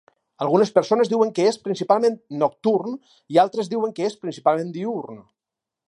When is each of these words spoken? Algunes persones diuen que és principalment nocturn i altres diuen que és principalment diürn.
Algunes 0.45 0.71
persones 0.77 1.11
diuen 1.11 1.33
que 1.39 1.45
és 1.49 1.59
principalment 1.67 2.17
nocturn 2.45 2.97
i 3.35 3.41
altres 3.45 3.73
diuen 3.75 3.97
que 4.01 4.09
és 4.11 4.19
principalment 4.25 4.77
diürn. 4.81 5.27